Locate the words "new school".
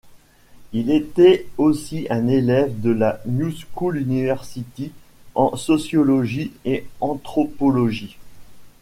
3.27-3.97